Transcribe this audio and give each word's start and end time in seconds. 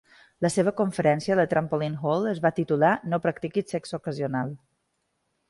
La 0.43 0.49
seva 0.51 0.71
conferència 0.77 1.33
a 1.35 1.37
la 1.39 1.45
Trampoline 1.51 1.99
Hall 2.05 2.25
es 2.31 2.41
va 2.47 2.53
titular 2.61 2.95
"No 3.13 3.21
practiquis 3.27 3.77
sexe 3.77 3.99
ocasional". 4.01 4.53